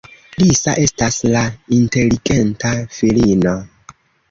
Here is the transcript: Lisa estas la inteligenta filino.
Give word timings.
Lisa 0.43 0.73
estas 0.83 1.17
la 1.35 1.43
inteligenta 1.77 2.73
filino. 2.97 3.57